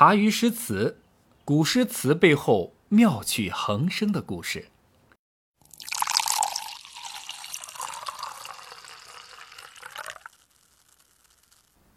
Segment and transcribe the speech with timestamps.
[0.00, 1.00] 茶余诗词，
[1.44, 4.68] 古诗词背后妙趣横生的故事。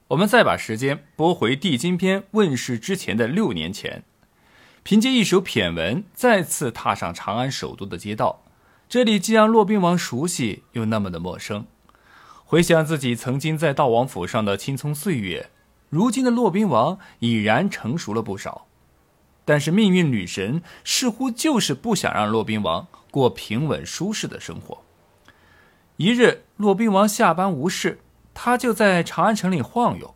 [0.07, 4.03] 我们再把时间拨回《地经篇》问世之前的六年前，
[4.81, 8.43] 凭借一首骈文，再次踏上长安首都的街道。
[8.89, 11.67] 这里既让骆宾王熟悉，又那么的陌生。
[12.43, 15.51] 回想自己曾经在道王府上的青葱岁月，
[15.91, 18.65] 如今的骆宾王已然成熟了不少。
[19.43, 24.83] 但是命运女神似乎就是不想让骆宾王过平稳舒适的生活。
[25.97, 27.99] 一日，骆宾王下班无事。
[28.33, 30.15] 他就在长安城里晃悠，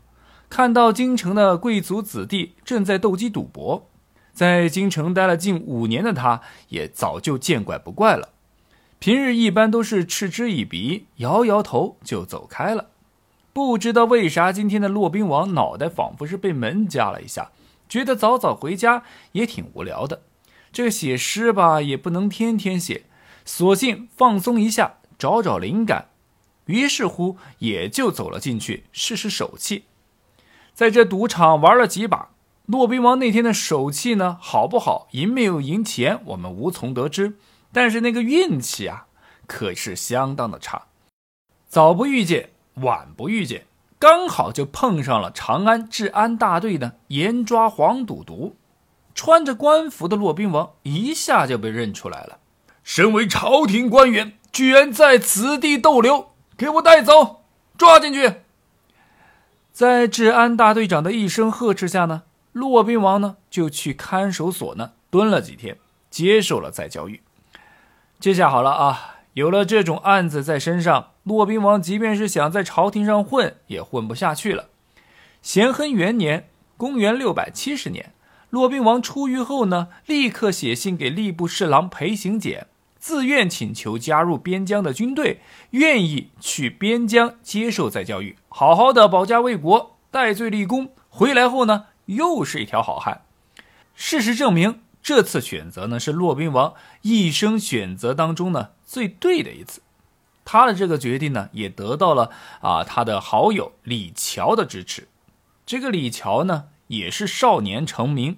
[0.49, 3.89] 看到京城的贵族子弟正在斗鸡赌博。
[4.31, 8.29] 在京城待了近五年的他，也早就见怪不怪了。
[8.99, 12.91] 平日一般都是嗤之以鼻，摇摇头就走开了。
[13.55, 17.51] 不知道为啥，今天的骆宾王脑袋仿佛是被门夹了一下，
[17.87, 20.23] 觉得早早回家也挺无聊的。
[20.73, 23.05] 这写诗吧，也不能天天写，
[23.45, 26.09] 索性放松一下，找找灵感。
[26.65, 29.85] 于是乎，也就走了进去试试手气。
[30.73, 32.31] 在这赌场玩了几把，
[32.65, 37.37] 骆宾王那天的手气呢，好不好，赢没有赢钱，我们无从得知。
[37.71, 39.07] 但是那个运气啊，
[39.47, 40.87] 可是相当的差。
[41.69, 43.65] 早不遇见，晚不遇见，
[43.99, 48.55] 刚好就碰上了长安治安大队的严抓黄赌毒。
[49.13, 52.39] 穿着官服的骆宾王一下就被认出来了，
[52.83, 56.31] 身为朝廷官员，居然在此地逗留。
[56.57, 57.43] 给我带走，
[57.77, 58.41] 抓进去！
[59.71, 62.23] 在治安大队长的一声呵斥下呢，
[62.53, 65.77] 骆宾王呢就去看守所呢蹲了几天，
[66.09, 67.21] 接受了再教育。
[68.19, 74.69] 这下好了啊，有了这种案子在身上，骆宾王即便是想在朝廷上混，也混不下去了。
[75.41, 78.13] 咸亨元年（公元六百七十年），
[78.51, 82.67] 骆宾王出狱后呢，立刻写信给吏部侍郎裴行俭。
[82.99, 85.41] 自愿请求加入边疆的军队，
[85.71, 90.91] 愿意去边疆接受再教育，好好的保家卫国、戴罪立功。
[91.09, 93.21] 回来后呢，又是一条好汉。
[93.95, 99.81] 事实证明，这次选择呢是骆宾王一生选择当中呢最对的一次。
[100.45, 105.09] 他的这个决定呢，也得到了啊他的好友李峤的支持。
[105.65, 108.37] 这个李峤呢，也是少年成名，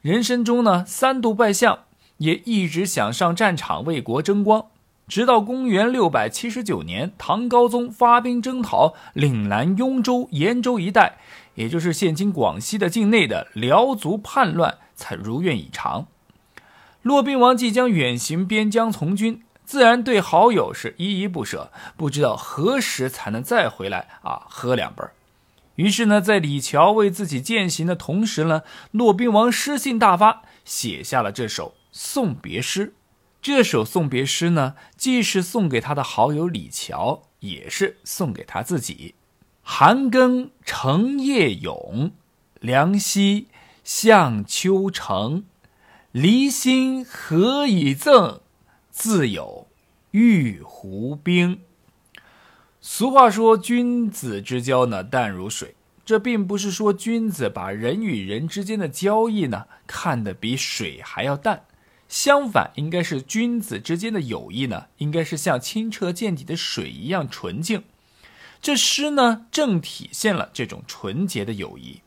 [0.00, 1.80] 人生中呢三度拜相。
[2.18, 4.66] 也一直想上战场为国争光，
[5.06, 11.18] 直到公元六百七十九年，唐高宗发兵征讨岭南雍州、延州一带，
[11.54, 16.08] 也就是现今广西的境内的辽族叛乱，才如愿以偿。
[17.02, 25.04] 骆宾王即将远行边疆从军，自然对好友是依依不舍，不知道何时才能再回来啊，喝两杯。
[25.74, 28.62] 于是呢，在李峤为自己践行的同时呢，
[28.92, 31.74] 骆宾王诗兴大发，写下了这首。
[31.92, 32.94] 送别诗，
[33.42, 39.16] 这首送别诗呢，既是送给他的好友李峤，也是送给他自己。
[39.62, 42.12] 寒更成夜永，
[42.60, 43.48] 凉溪
[43.84, 45.44] 向秋城。
[46.12, 48.40] 离心何以赠？
[48.98, 49.68] 自有
[50.10, 51.60] 玉壶冰。
[52.80, 55.76] 俗话说，君子之交呢，淡如水。
[56.04, 61.64] 这并不是说君子把人与人之间的交易呢，看得比水还要淡。
[62.08, 67.84] 相反，应该是君子之间的友谊呢，应该是像清澈见底的水一样纯净。
[68.60, 72.00] 这诗呢，正体现了这种纯洁的友谊。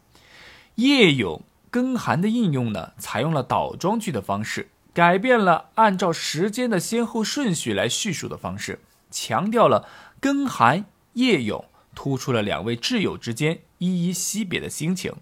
[0.75, 8.79] 夜咏更寒的应用呢，采用了倒装句的方式，改变了按照时间的先后顺序来叙述的方式，
[9.09, 9.87] 强调了
[10.19, 11.63] 更寒夜咏，
[11.95, 15.13] 突出了两位挚友之间依依惜别的心情。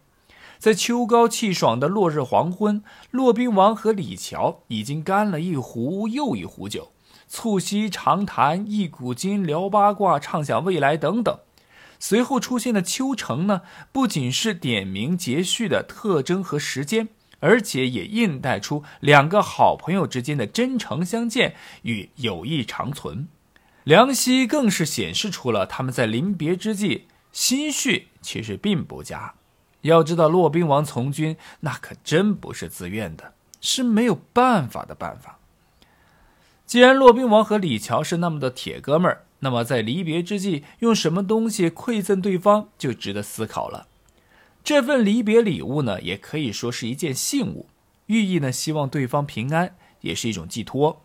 [0.58, 6.92] 在秋高气爽的落日黄昏，骆宾王和李峤已经干了一壶又一壶酒，
[7.28, 11.40] 促膝长谈一古今，聊八卦，畅想未来等等。
[11.98, 17.08] 随后出现的秋城呢，不仅是点名节序的特征和时间，
[17.40, 23.28] 而且也印带出两个好朋友之间的真诚相见与友谊长存。
[23.84, 29.34] 梁溪更是显示出了他们在临别之际心绪其实并不佳。
[29.82, 35.40] 要知道，骆宾王从军那可真不是自愿的，是没有办法的办法。
[36.66, 43.88] 既然骆宾王和李峤是那么的铁哥们儿，那么在离别之际，用什么东西馈赠对方就值得思考了。
[44.70, 47.70] 这份离别礼物呢，也可以说是一件信物，
[48.06, 51.02] 寓意呢希望对方平安，也是一种寄托。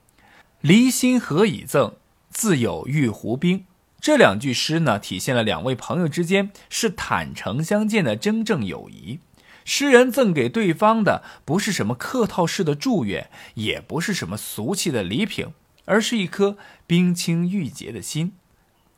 [0.61, 1.95] 离心何以赠？
[2.29, 3.65] 自有玉壶冰。
[4.03, 9.21] 这两句诗呢，体现了两位朋友之间是坦诚相见的真正友谊。
[9.65, 15.47] 诗人赠给对方的不是什么客套式的祝愿，也不是什么俗气的礼品，
[15.87, 18.35] 而是一颗冰清玉洁的心。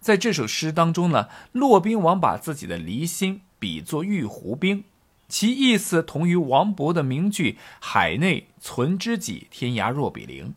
[0.00, 4.84] 在这首诗当中呢，骆宾王把自己的离心比作玉壶冰，
[5.26, 10.54] 其意思同于王勃的名句“海内存知己，天涯若比邻”。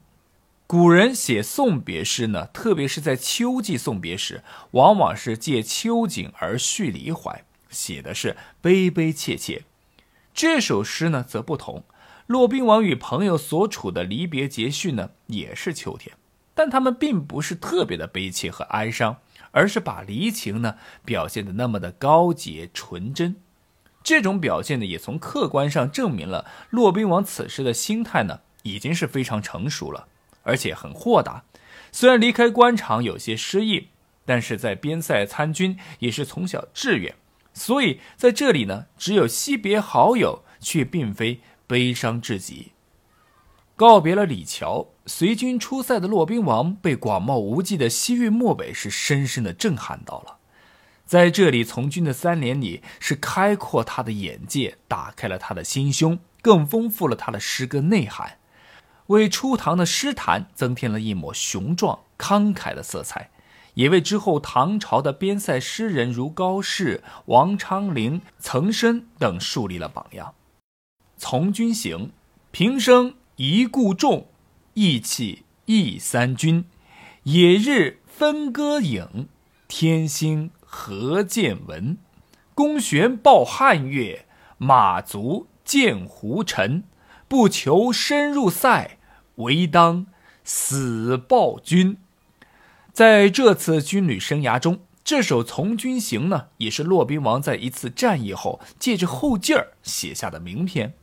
[0.67, 9.63] 古人写送别诗呢，特别是在秋季送别时，往往是借秋景而叙离怀，写的是悲悲切切。
[10.31, 11.83] 这首诗呢则不同，
[12.27, 16.15] 骆宾王与朋友所处的离别节序呢也是秋天，
[16.53, 19.17] 但他们并不是特别的悲切和哀伤，
[19.51, 23.36] 而是把离情呢表现的那么的高洁纯真。
[24.03, 30.07] 这种表现呢，也从客观上证明了骆宾王此时的心态呢已经是非常成熟了。
[30.44, 31.44] 而且很豁达，
[31.91, 33.89] 虽然离开官场有些失意，
[34.25, 37.13] 但是在边塞参军也是从小志愿，
[37.53, 42.71] 所以在这里呢，只有惜别好友，却并非悲伤至极。
[43.80, 50.36] 告别了李峤，随军出塞的骆宾王被广袤无际的西域漠北是深深的震撼到了，
[51.06, 58.40] 在这里从军的三年里，是开阔他的眼界，打开了他的心胸，更丰富了他的诗歌内涵。
[59.08, 63.30] 为初唐的诗坛增添了一抹雄壮慷慨的色彩，
[63.76, 70.34] 也为之后唐朝的边塞诗人如高适、王昌龄、岑参等树立了榜样。
[71.16, 72.12] 从军行，
[72.52, 74.27] 平生一顾众，
[74.74, 76.65] 意气忆三军。
[77.24, 79.30] 野日分歌影，
[79.65, 81.97] 天星何见闻？
[82.53, 84.25] 弓弦抱汉月，
[84.57, 86.83] 马足见胡尘。
[87.30, 88.97] 不求深入塞。
[89.36, 90.07] 唯当
[90.44, 91.95] 死报君。
[92.92, 100.94] 在这次军旅生涯中，这首《从军行》呢，也是骆宾王在一次战役后借着后劲儿写下的名篇。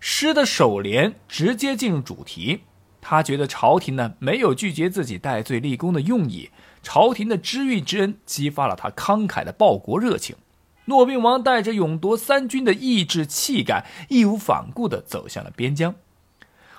[0.00, 2.60] 诗的首联直接进入主题，
[3.00, 6.50] 他觉得朝廷呢没有拒绝自己戴罪立功的用意，
[6.82, 10.36] 朝廷的知遇之恩激发了他慷慨的报国热情。
[10.84, 15.94] 骆宾王带着勇夺三军的意志气概，义无反顾地走向了边疆。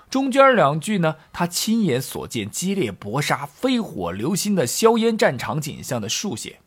[0.09, 6.57] 中间两句呢，他亲眼所见激烈搏杀、飞火流星的硝烟战场景象的书写，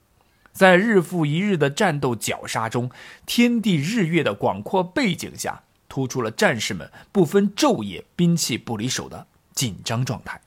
[0.52, 2.90] 在日复一日的战斗绞杀中，
[3.26, 5.62] 天地日月的广阔背景下，
[5.92, 10.40] 突出了战士们不分昼夜、兵器不离手的紧张状态。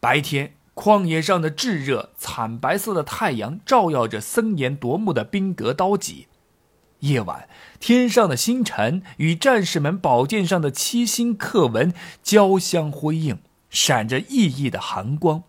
[0.00, 6.26] 白天，旷野上的炙热、惨白色的太阳照耀着森严夺目的兵戈刀戟。
[6.98, 7.48] 夜晚，
[7.78, 13.38] 天上的星辰与战士们宝剑上的七星刻纹交相辉映，
[13.70, 15.44] 闪着熠熠的寒光。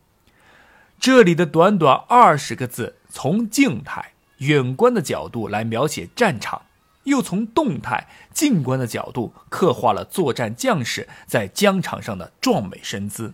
[0.99, 6.61] 这里的短短二十个字，从静态远观的角度来描写战场，
[7.03, 13.33] 又从动态静观的角度刻画了作战将士在疆场上的壮美身姿。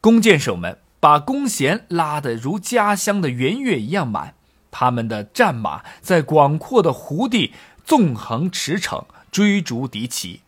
[0.00, 4.34] 弓箭手们把弓弦拉得如家乡的圆月一样满。
[4.70, 7.52] 他们的战马在广阔的湖地
[7.84, 10.42] 纵横驰骋，追逐敌骑。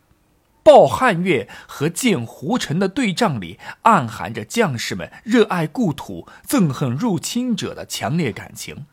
[0.63, 8.85] 抱汉月和见胡尘的对仗里，暗含着将士们热爱故土、憎恨入侵者的强烈感情。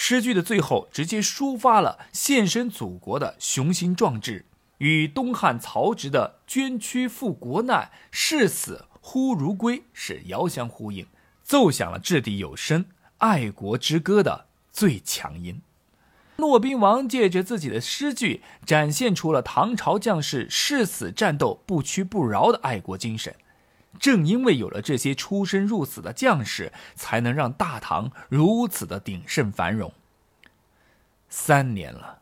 [0.00, 4.46] 诗句的最后，直接抒发了献身祖国的雄心壮志，
[4.78, 11.04] 与东汉曹植的“捐躯赴国难，视死忽如归”是遥相呼应，
[11.42, 12.84] 奏响了掷地有声、
[13.18, 14.46] 爱国之歌的。
[14.70, 15.60] 最强音，
[16.36, 23.34] 骆宾王借着自己的诗句，展现出了唐朝将士誓死战斗、不屈不挠的爱国精神。
[23.98, 29.92] 正因为有了这些出生入死的将士，才能让大唐如此的鼎盛繁荣。
[31.28, 32.20] 三年了，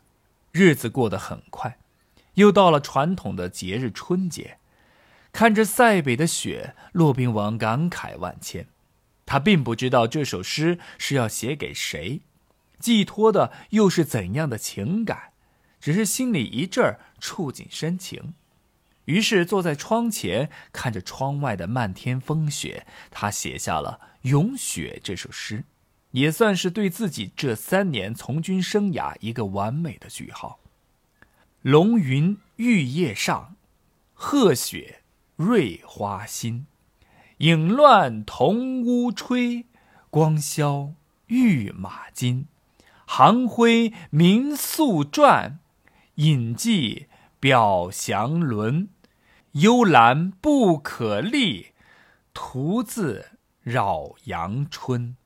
[0.53, 1.79] 日子过得很快，
[2.35, 4.59] 又到了传统的节日春节。
[5.33, 8.67] 看着塞北的雪，骆宾王感慨万千。
[9.27, 12.23] 他并不知道这首诗是要写给谁。
[12.79, 15.33] 寄托的又是怎样的情感？
[15.79, 18.35] 只是心里一阵儿触景生情，
[19.07, 25.65] 于是坐在窗前看着窗外的漫天风雪，他写下了《咏雪》这首诗，
[26.13, 30.61] 也算是对自己这三年从军生涯一个完美的句号。
[31.63, 33.57] 龙云玉叶上，
[34.15, 35.03] 鹤雪
[35.35, 36.67] 瑞花新。
[37.39, 39.67] 影乱铜屋吹，
[40.09, 40.95] 光消
[41.27, 42.47] 玉马金。
[43.05, 45.59] 行辉明宿传，
[46.15, 47.07] 隐迹
[47.39, 48.89] 表祥伦。
[49.61, 51.69] 幽兰不可立，
[52.35, 55.17] 徒自扰阳春。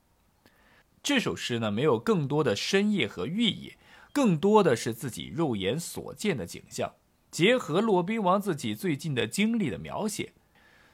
[1.03, 3.73] 这首诗呢，没有更多的深意和寓意，
[4.13, 6.93] 更多的是自己肉眼所见的景象，
[7.29, 10.31] 结合骆宾王自己最近的经历的描写，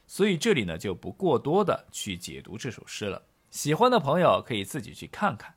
[0.08, 3.22] 所以这里呢就不过多的去解读这首诗了。
[3.52, 5.54] 喜欢的朋友可以自己去看看。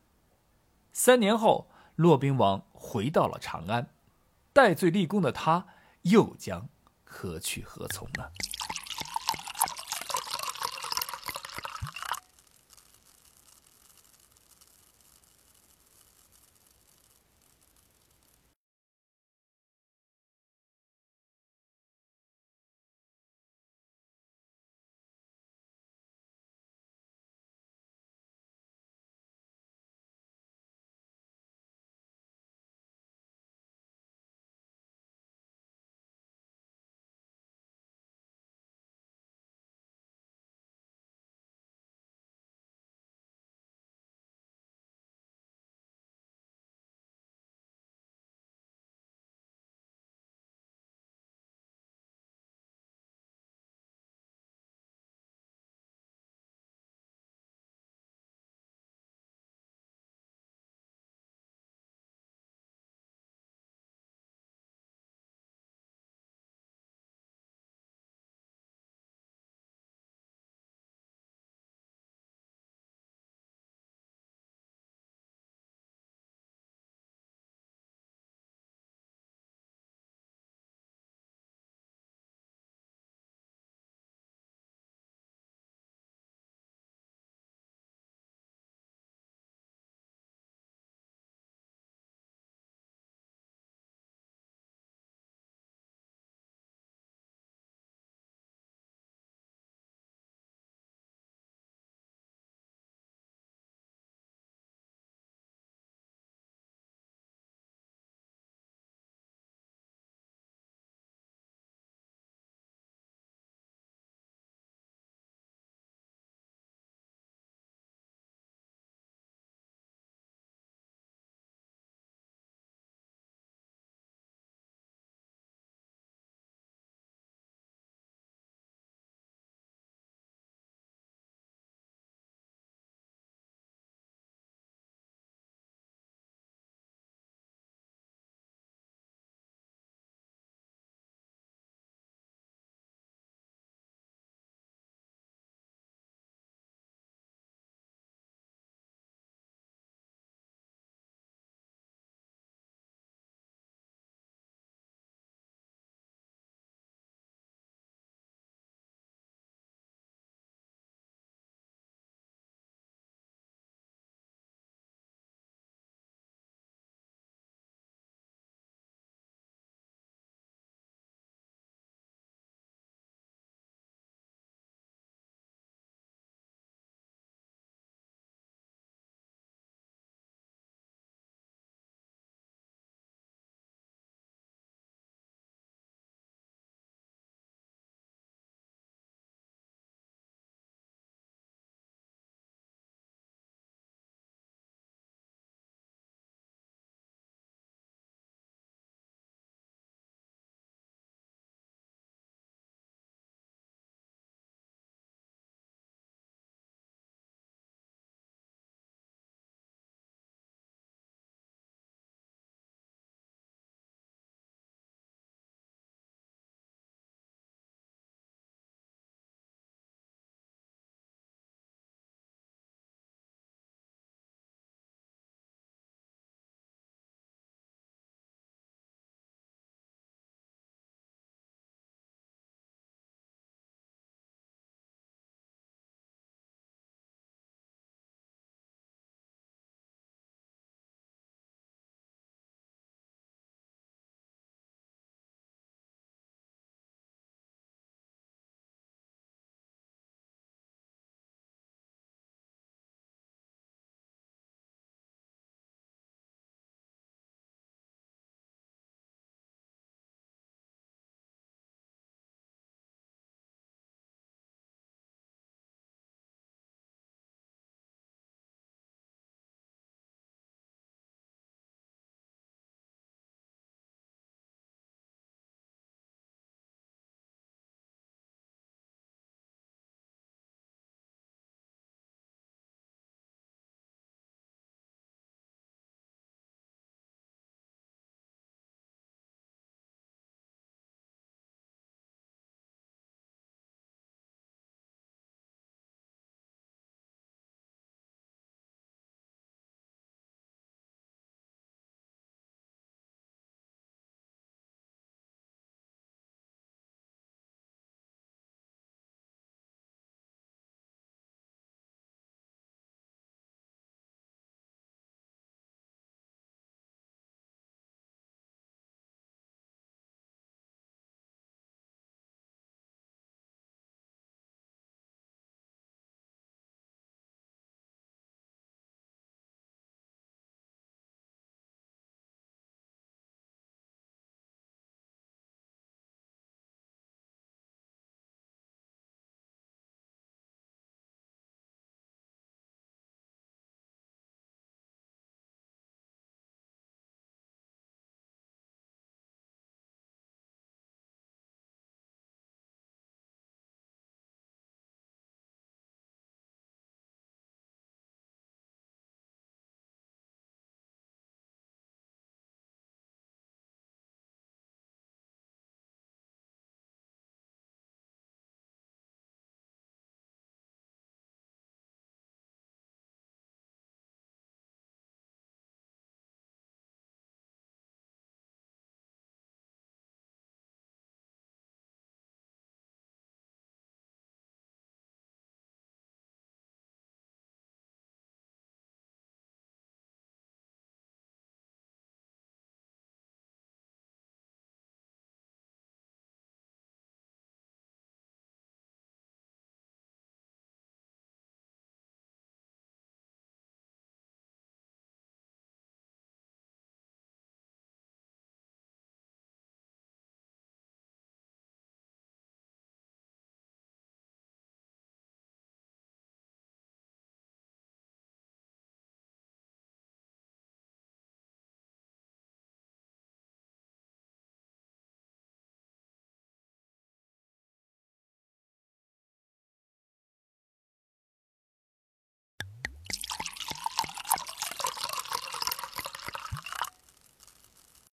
[0.92, 3.88] 三年后，骆宾王回到了长安，
[4.52, 5.68] 戴罪立功的他
[6.02, 6.68] 又将
[7.10, 8.24] 何去何从呢？